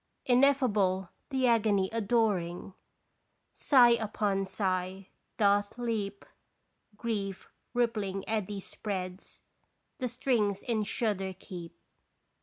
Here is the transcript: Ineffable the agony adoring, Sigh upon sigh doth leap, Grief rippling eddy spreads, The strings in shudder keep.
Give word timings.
Ineffable 0.25 1.09
the 1.29 1.45
agony 1.45 1.87
adoring, 1.93 2.73
Sigh 3.53 3.91
upon 3.91 4.47
sigh 4.47 5.09
doth 5.37 5.77
leap, 5.77 6.25
Grief 6.97 7.47
rippling 7.75 8.27
eddy 8.27 8.61
spreads, 8.61 9.43
The 9.99 10.07
strings 10.07 10.63
in 10.63 10.81
shudder 10.81 11.35
keep. 11.37 11.77